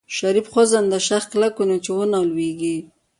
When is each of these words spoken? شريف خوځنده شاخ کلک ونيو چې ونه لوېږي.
شريف 0.17 0.45
خوځنده 0.53 0.99
شاخ 1.07 1.23
کلک 1.31 1.53
ونيو 1.57 1.83
چې 1.85 1.91
ونه 1.93 2.17
لوېږي. 2.29 2.77